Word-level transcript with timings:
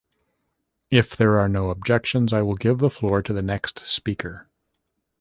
If 0.89 1.15
there 1.15 1.39
are 1.39 1.47
no 1.47 1.69
objections, 1.69 2.33
I 2.33 2.41
will 2.41 2.55
give 2.55 2.79
the 2.79 2.89
floor 2.89 3.21
to 3.21 3.31
the 3.33 3.43
next 3.43 3.85
speaker. 3.85 4.47